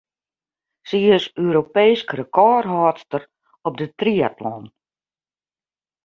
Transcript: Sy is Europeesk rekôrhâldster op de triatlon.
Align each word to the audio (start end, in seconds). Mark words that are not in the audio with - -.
Sy 0.87 0.99
is 1.17 1.25
Europeesk 1.45 2.07
rekôrhâldster 2.19 3.23
op 3.67 3.73
de 3.79 3.87
triatlon. 3.99 4.63